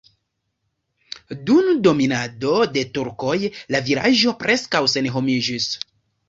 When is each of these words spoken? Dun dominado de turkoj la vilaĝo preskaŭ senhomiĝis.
Dun 1.49 1.67
dominado 1.87 2.55
de 2.77 2.83
turkoj 2.97 3.35
la 3.77 3.83
vilaĝo 3.91 4.35
preskaŭ 4.41 4.83
senhomiĝis. 4.97 5.71